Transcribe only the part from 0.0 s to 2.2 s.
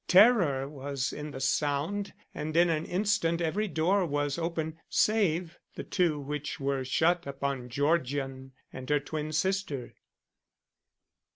Terror was in the sound